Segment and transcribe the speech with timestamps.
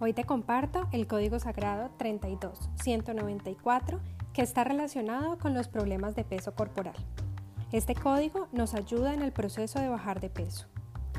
[0.00, 3.98] Hoy te comparto el código sagrado 32194
[4.32, 6.94] que está relacionado con los problemas de peso corporal.
[7.72, 10.68] Este código nos ayuda en el proceso de bajar de peso.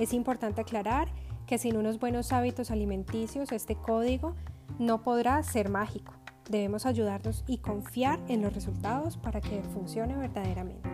[0.00, 1.06] Es importante aclarar
[1.46, 4.34] que sin unos buenos hábitos alimenticios este código
[4.80, 6.12] no podrá ser mágico.
[6.50, 10.90] Debemos ayudarnos y confiar en los resultados para que funcione verdaderamente.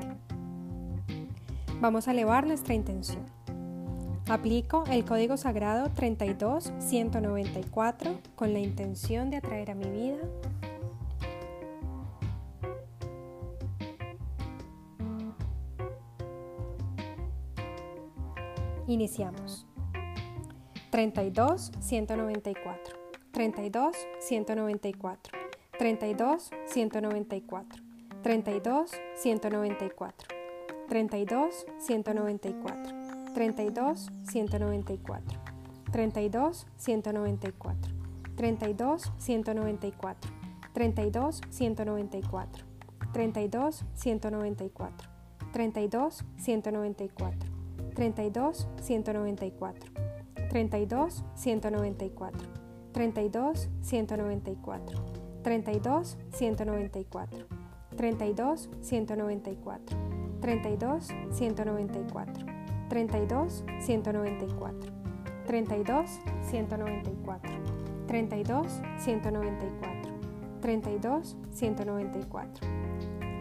[1.80, 3.39] Vamos a elevar nuestra intención.
[4.28, 10.18] Aplico el código sagrado 32194 con la intención de atraer a mi vida.
[18.86, 19.66] Iniciamos.
[20.90, 22.96] 32 194
[23.32, 25.38] 32 194
[25.78, 27.84] 32 194
[28.22, 30.28] 32 194
[30.88, 32.99] 32 194
[33.34, 35.22] 32 194
[35.92, 37.76] 32 194
[38.36, 40.16] 32 194
[40.74, 42.46] 32 194
[43.12, 44.92] 32 194
[45.52, 47.32] 32 194
[47.94, 49.82] 32 194
[50.48, 52.32] 32 194
[52.92, 54.80] 32 194
[55.42, 57.28] 32 194
[57.96, 59.78] 32 194
[60.40, 62.59] 32 194
[62.90, 64.74] 32 194
[65.46, 66.04] 32
[66.50, 67.40] 194
[68.08, 68.66] 32
[68.98, 70.02] 194
[70.60, 71.22] 32
[71.54, 72.50] 194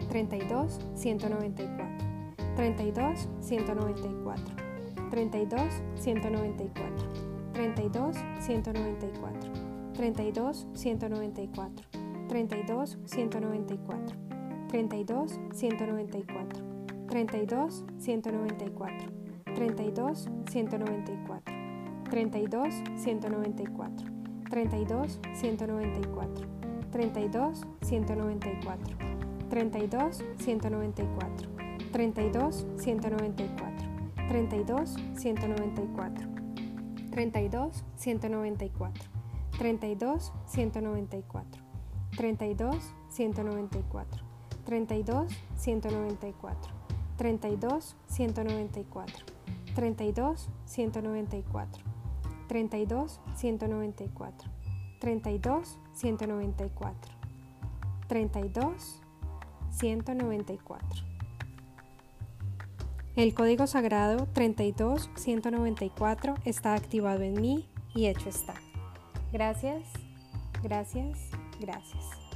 [0.08, 1.88] 32 194
[2.56, 4.38] 32 194
[5.10, 5.66] 32
[5.98, 6.80] 194
[7.56, 9.10] 32 194
[9.94, 10.54] 32
[10.86, 11.70] 194
[12.34, 13.98] 32 194
[14.68, 16.46] 32 194
[17.08, 21.42] 32 194 32 194
[22.10, 23.90] 32 194
[24.50, 25.06] 32
[25.42, 26.28] 194
[26.90, 27.52] 32
[27.90, 28.78] 194
[29.48, 31.28] 32 194
[31.92, 33.70] 32 194
[34.28, 36.12] 32 194
[37.10, 37.70] 32
[38.06, 38.92] 194
[39.58, 40.20] 32
[40.66, 41.32] 194
[42.16, 42.78] 32
[43.10, 44.06] 194
[44.64, 46.56] 32 194
[47.16, 49.39] 32 194
[49.80, 51.82] 32 194
[52.48, 54.50] 32 194
[55.00, 57.12] 32 194
[58.06, 59.00] 32
[59.70, 60.88] 194
[63.16, 68.52] El código sagrado 32 194 está activado en mí y hecho está.
[69.32, 69.84] Gracias,
[70.62, 71.18] gracias,
[71.58, 72.29] gracias.